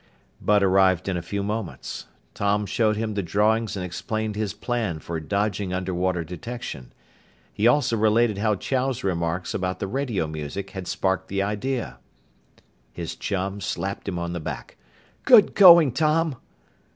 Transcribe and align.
Bud 0.41 0.63
arrived 0.63 1.07
in 1.07 1.15
a 1.15 1.21
few 1.21 1.43
moments. 1.43 2.07
Tom 2.33 2.65
showed 2.65 2.95
him 2.97 3.13
the 3.13 3.21
drawings 3.21 3.75
and 3.77 3.85
explained 3.85 4.35
his 4.35 4.51
plan 4.51 4.97
for 4.97 5.19
dodging 5.19 5.73
underwater 5.73 6.23
detection. 6.23 6.91
He 7.53 7.67
also 7.67 7.97
related 7.97 8.39
how 8.39 8.55
Chow's 8.55 9.03
remarks 9.03 9.53
about 9.53 9.77
the 9.77 9.85
radio 9.85 10.25
music 10.25 10.71
had 10.71 10.87
sparked 10.87 11.27
the 11.27 11.43
idea. 11.43 11.99
His 12.91 13.15
chum 13.15 13.61
slapped 13.61 14.07
him 14.07 14.17
on 14.17 14.33
the 14.33 14.39
back. 14.39 14.75
"Good 15.23 15.53
going, 15.53 15.91
Tom!" 15.91 16.37